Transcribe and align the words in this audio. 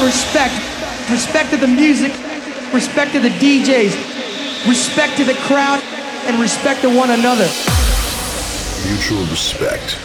on 0.00 0.06
respect. 0.06 0.54
Respect 1.10 1.50
to 1.50 1.56
the 1.56 1.66
music, 1.66 2.12
respect 2.72 3.12
to 3.12 3.20
the 3.20 3.28
DJs, 3.28 4.66
respect 4.66 5.16
to 5.16 5.24
the 5.24 5.34
crowd, 5.34 5.82
and 6.24 6.40
respect 6.40 6.82
to 6.82 6.88
one 6.88 7.10
another. 7.10 7.48
Mutual 8.86 9.26
respect. 9.26 9.98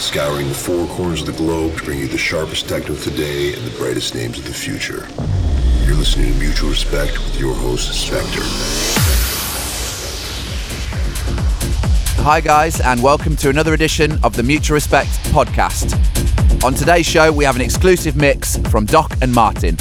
Scouring 0.00 0.48
the 0.48 0.54
four 0.54 0.86
corners 0.88 1.20
of 1.22 1.26
the 1.26 1.32
globe 1.32 1.76
to 1.76 1.84
bring 1.84 1.98
you 1.98 2.08
the 2.08 2.18
sharpest 2.18 2.68
techno 2.68 2.94
today 2.96 3.54
and 3.54 3.64
the 3.64 3.76
brightest 3.78 4.14
names 4.14 4.38
of 4.38 4.44
the 4.44 4.52
future. 4.52 5.08
You're 5.84 5.96
listening 5.96 6.32
to 6.32 6.38
Mutual 6.38 6.70
Respect 6.70 7.12
with 7.12 7.40
your 7.40 7.54
host, 7.54 7.92
Spectre. 7.92 8.42
Hi, 12.22 12.40
guys, 12.40 12.80
and 12.80 13.02
welcome 13.02 13.36
to 13.36 13.48
another 13.48 13.72
edition 13.72 14.18
of 14.22 14.36
the 14.36 14.42
Mutual 14.42 14.74
Respect 14.74 15.10
podcast. 15.32 16.17
On 16.64 16.74
today's 16.74 17.06
show, 17.06 17.32
we 17.32 17.44
have 17.44 17.56
an 17.56 17.62
exclusive 17.62 18.16
mix 18.16 18.56
from 18.68 18.84
Doc 18.84 19.12
and 19.22 19.32
Martin. 19.32 19.76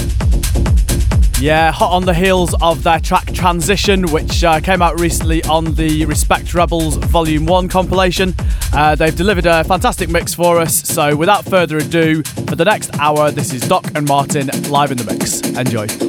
Yeah, 1.39 1.71
hot 1.71 1.91
on 1.91 2.03
the 2.03 2.13
heels 2.13 2.55
of 2.61 2.81
their 2.81 2.99
track 2.99 3.31
Transition, 3.33 4.07
which 4.11 4.43
uh, 4.43 4.59
came 4.59 4.81
out 4.81 4.99
recently 4.99 5.43
on 5.43 5.75
the 5.75 6.05
Respect 6.05 6.53
Rebels 6.53 6.95
Volume 6.97 7.45
1 7.45 7.67
compilation. 7.67 8.33
Uh, 8.73 8.95
they've 8.95 9.15
delivered 9.15 9.45
a 9.45 9.63
fantastic 9.63 10.09
mix 10.09 10.33
for 10.33 10.59
us, 10.59 10.75
so 10.75 11.15
without 11.15 11.45
further 11.45 11.77
ado, 11.77 12.23
for 12.23 12.55
the 12.55 12.65
next 12.65 12.91
hour, 12.97 13.29
this 13.29 13.53
is 13.53 13.61
Doc 13.67 13.85
and 13.93 14.07
Martin 14.07 14.47
live 14.69 14.91
in 14.91 14.97
the 14.97 15.03
mix. 15.03 15.41
Enjoy. 15.41 16.06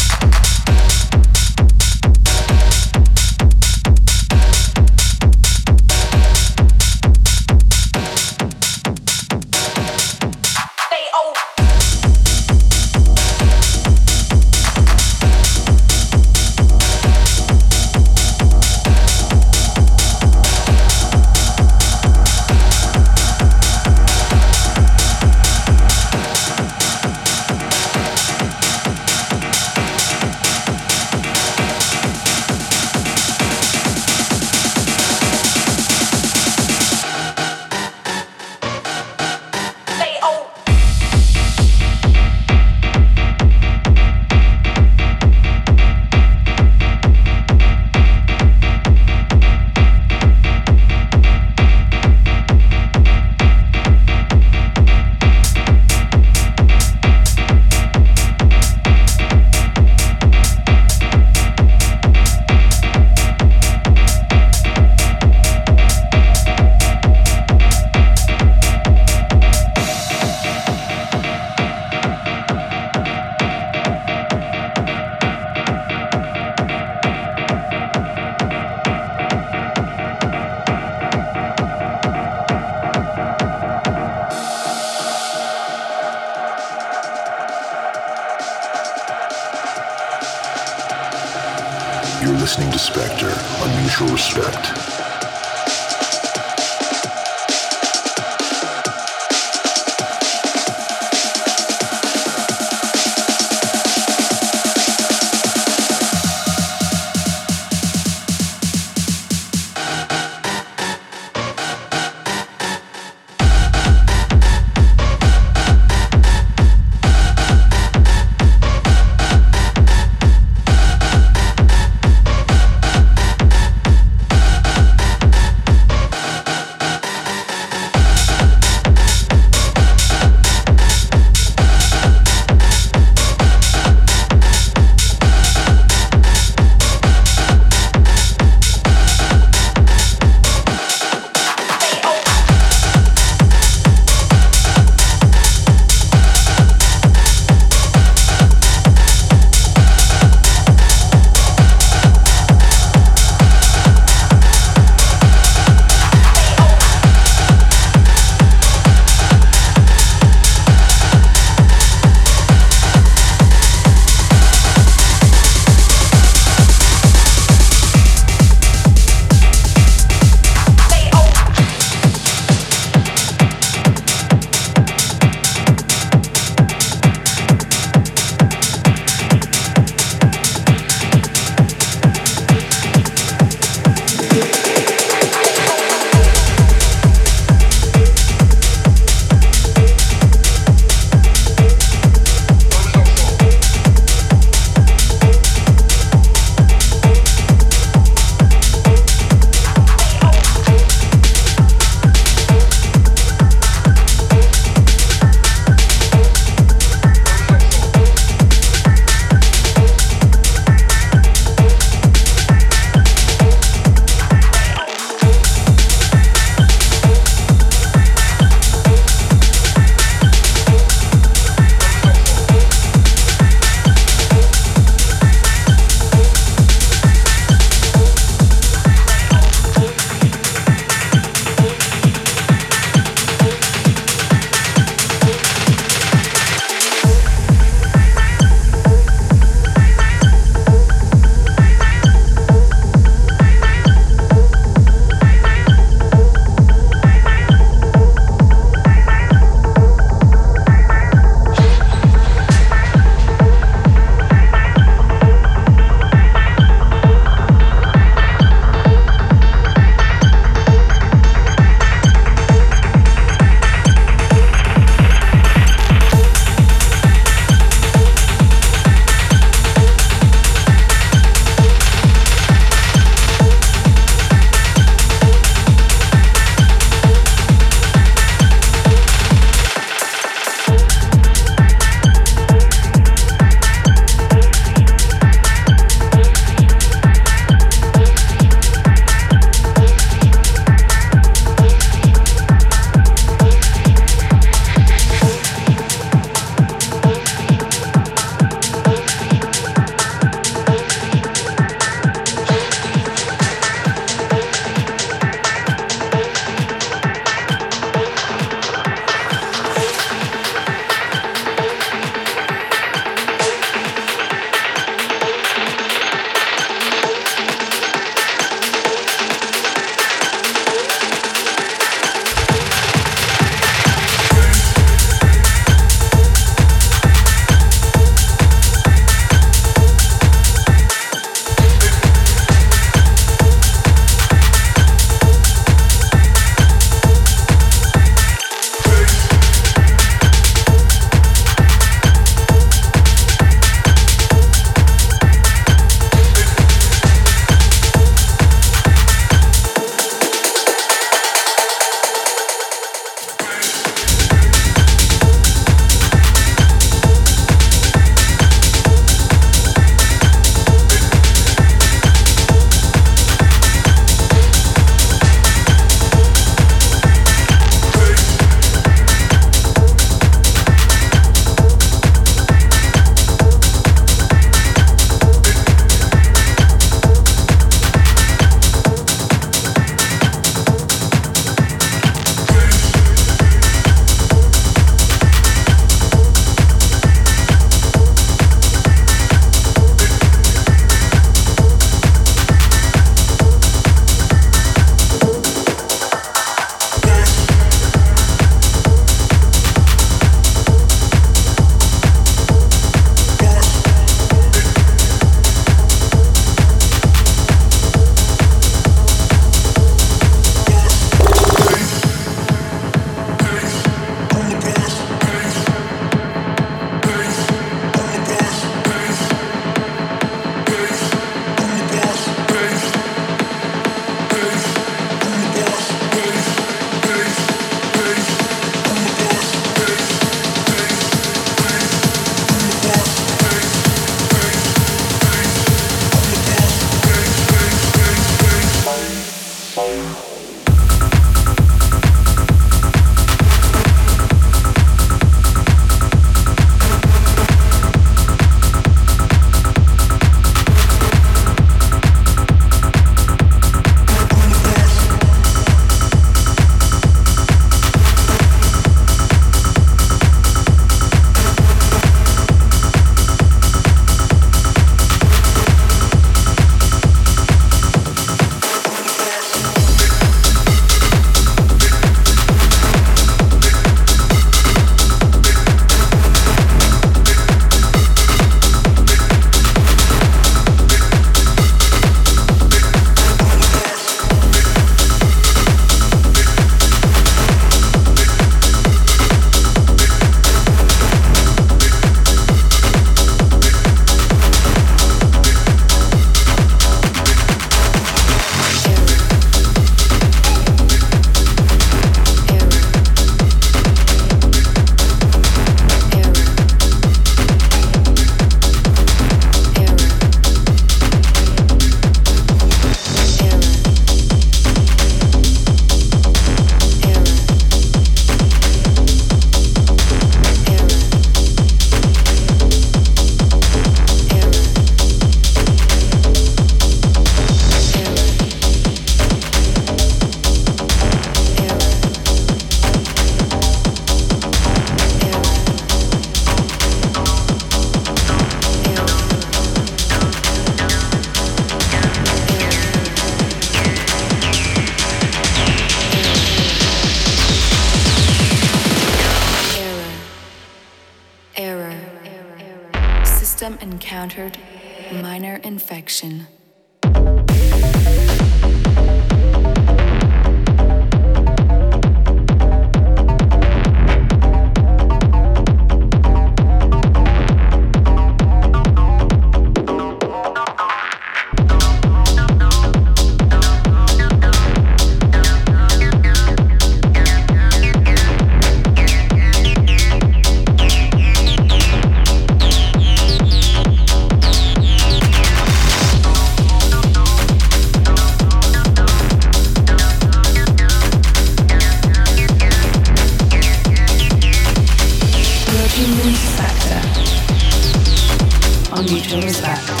James 599.31 599.61
Buck. 599.61 600.00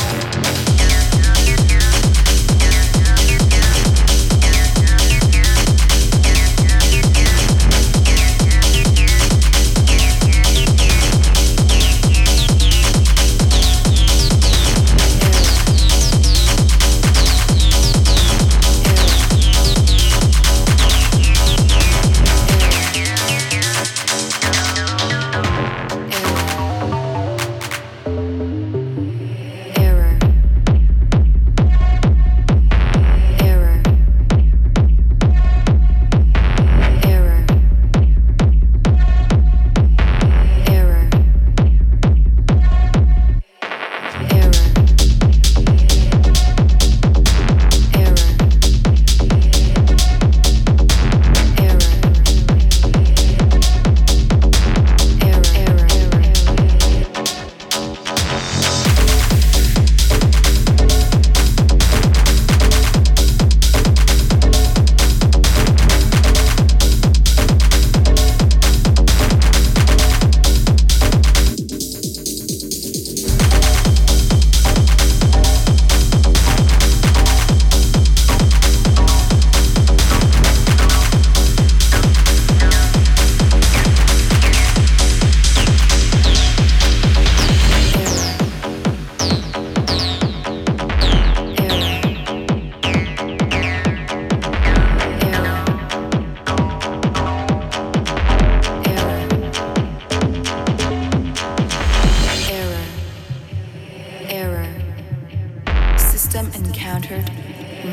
System 106.31 106.63
encountered 106.63 107.29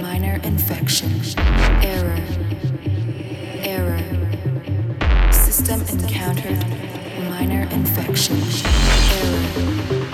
minor 0.00 0.38
infection. 0.44 1.10
Error. 1.82 2.22
Error. 3.64 5.32
System 5.32 5.80
encountered 5.88 6.64
minor 7.28 7.62
infection. 7.72 8.40
Error. 9.18 10.07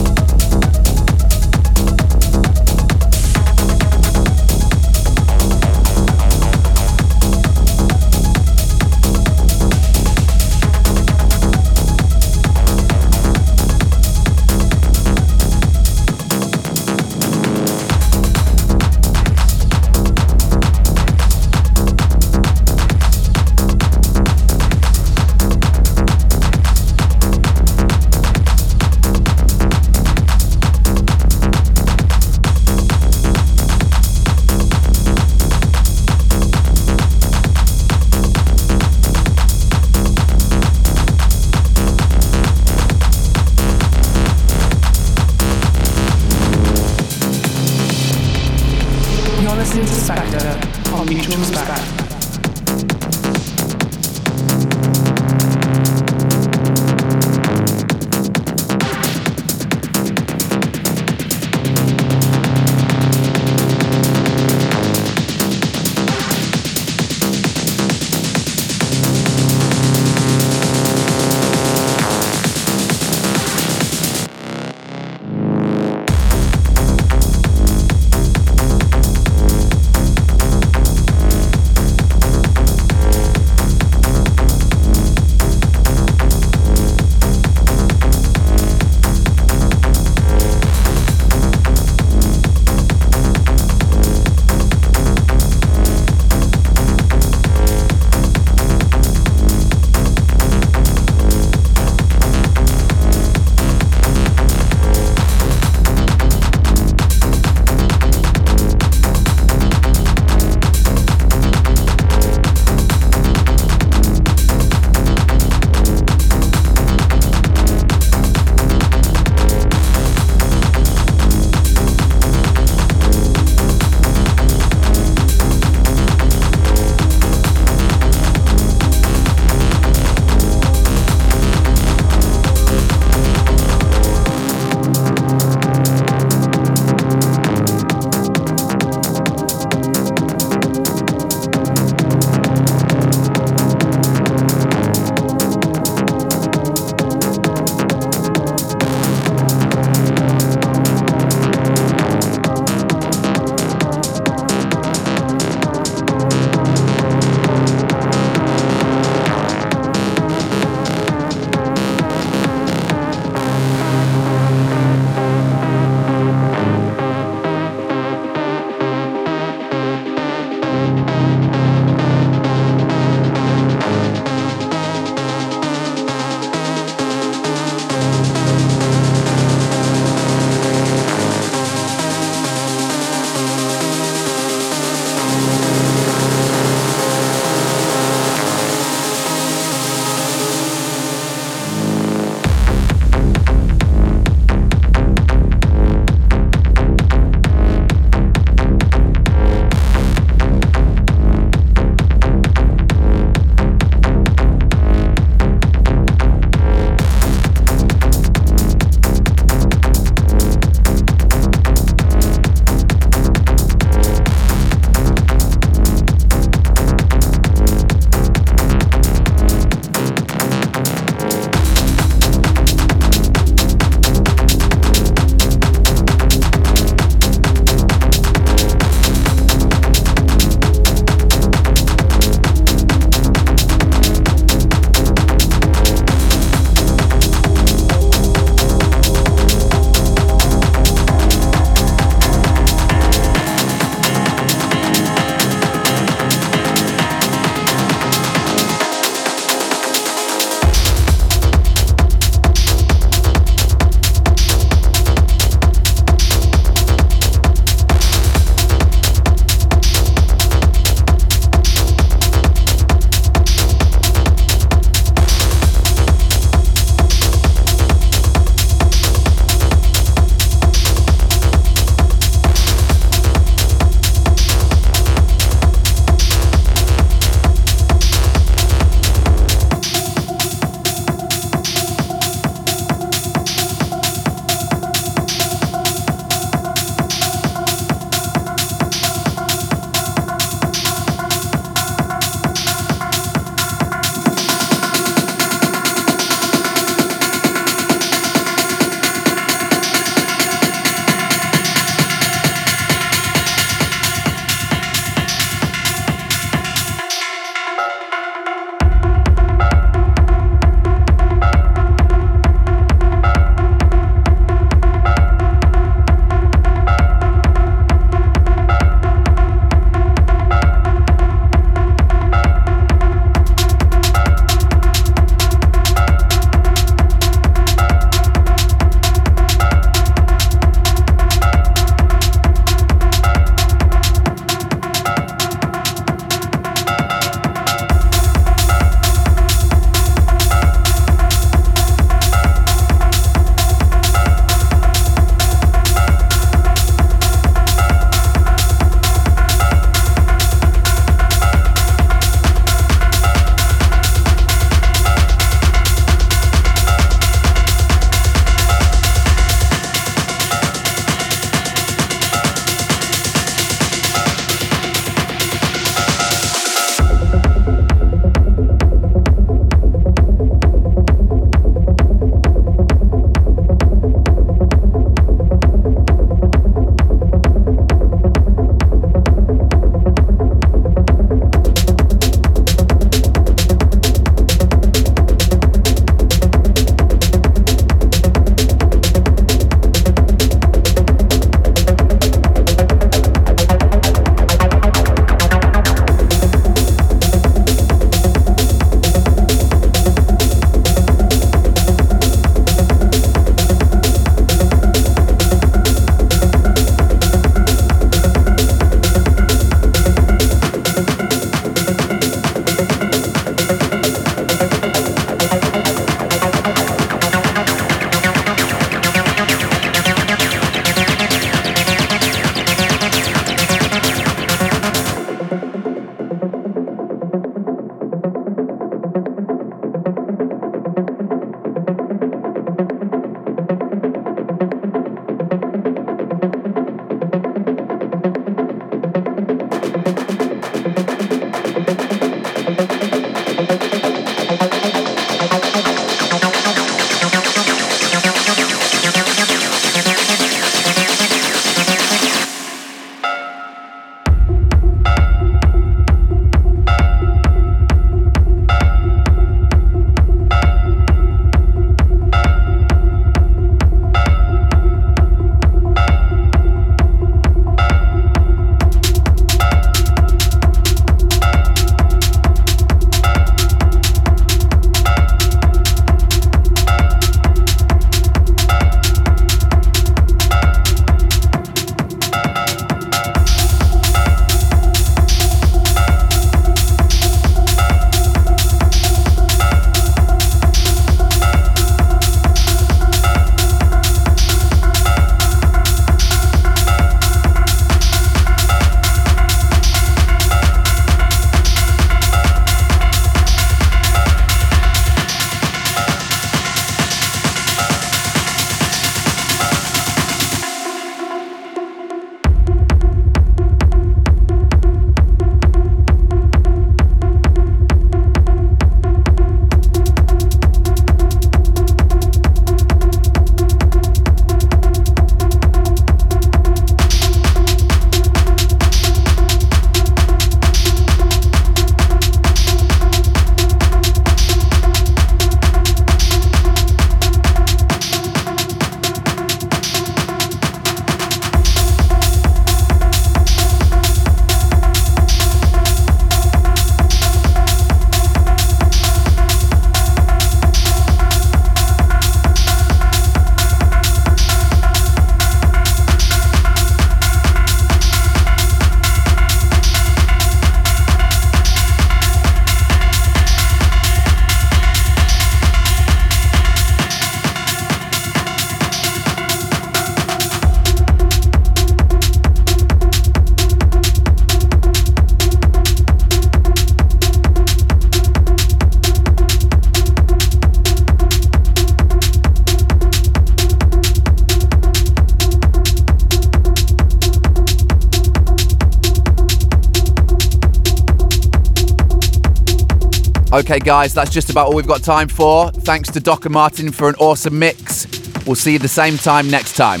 Okay, 593.62 593.78
guys, 593.78 594.12
that's 594.12 594.30
just 594.30 594.50
about 594.50 594.66
all 594.66 594.74
we've 594.74 594.88
got 594.88 595.04
time 595.04 595.28
for. 595.28 595.70
Thanks 595.70 596.10
to 596.10 596.18
Doc 596.18 596.46
and 596.46 596.52
Martin 596.52 596.90
for 596.90 597.08
an 597.08 597.14
awesome 597.20 597.60
mix. 597.60 598.08
We'll 598.44 598.56
see 598.56 598.72
you 598.72 598.80
the 598.80 598.88
same 598.88 599.16
time 599.16 599.48
next 599.48 599.76
time. 599.76 600.00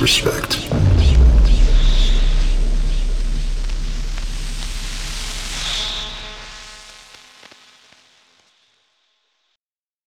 Respect. 0.00 0.65